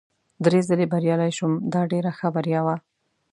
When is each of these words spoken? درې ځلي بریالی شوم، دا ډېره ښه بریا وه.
درې 0.45 0.59
ځلي 0.69 0.85
بریالی 0.91 1.31
شوم، 1.37 1.53
دا 1.73 1.81
ډېره 1.91 2.11
ښه 2.17 2.27
بریا 2.35 2.61
وه. 2.65 2.75